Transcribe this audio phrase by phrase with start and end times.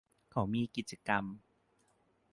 [0.31, 1.23] เขามีกิจกรรม